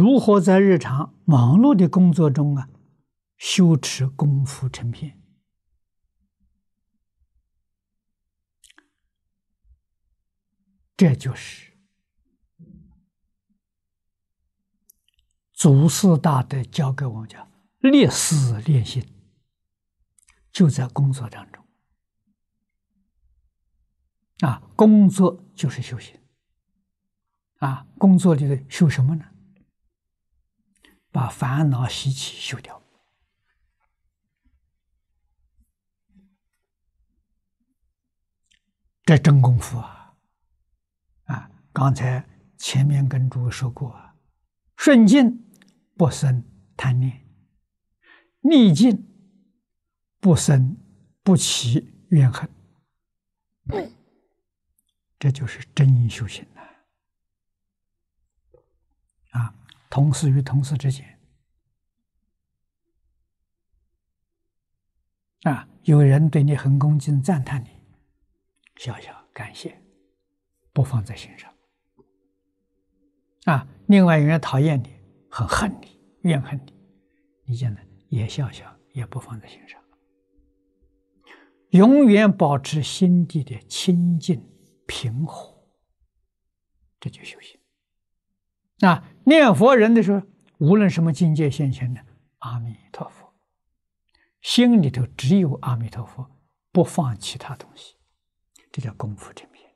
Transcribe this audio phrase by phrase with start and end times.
[0.00, 2.70] 如何在日常忙碌的工作中啊，
[3.36, 5.20] 修持功夫成片？
[10.96, 11.76] 这就是
[15.52, 19.06] 祖师大德教给我们讲：立事练心，
[20.50, 21.62] 就在工作当中。
[24.38, 26.18] 啊，工作就是修行。
[27.56, 29.26] 啊，工作里头修什么呢？
[31.10, 32.80] 把烦恼习气修掉。
[39.04, 40.14] 这真功夫啊！
[41.24, 42.24] 啊，刚才
[42.56, 44.14] 前面跟诸位说过啊，
[44.76, 45.50] 顺境
[45.96, 46.44] 不生
[46.76, 47.26] 贪念，
[48.40, 49.04] 逆境
[50.20, 50.76] 不生
[51.24, 52.48] 不起怨恨。
[55.18, 56.62] 这就是真修行呐！
[59.32, 59.54] 啊，
[59.90, 61.20] 同事与同事之间，
[65.42, 67.68] 啊，有人对你很恭敬赞叹你，
[68.76, 69.82] 笑笑感谢，
[70.72, 71.52] 不放在心上。
[73.44, 74.94] 啊，另外有人讨厌你，
[75.28, 76.72] 很恨你，怨恨你，
[77.44, 79.82] 你现在也笑笑，也不放在心上，
[81.70, 84.48] 永远保持心地的清净。
[84.86, 85.70] 平和，
[86.98, 87.59] 这就修行。
[88.80, 90.22] 那念佛人的时候，
[90.58, 92.04] 无论什么境界现前的，
[92.38, 93.34] 阿弥陀佛，
[94.40, 96.28] 心里头只有阿弥陀佛，
[96.72, 97.94] 不放其他东西，
[98.72, 99.70] 这叫功夫成片。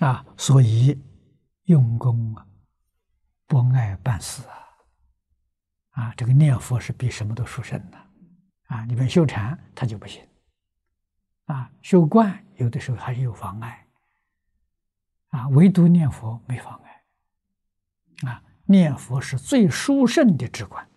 [0.00, 1.00] 啊，所以
[1.64, 2.46] 用功啊，
[3.46, 7.98] 不碍办事啊，啊，这个念佛是比什么都殊胜的。
[8.68, 10.26] 啊，你们修禅，他就不行。
[11.44, 13.83] 啊，修观有的时候还是有妨碍，
[15.34, 20.88] 啊，唯独念佛没妨碍，啊，念佛是最殊胜的智观。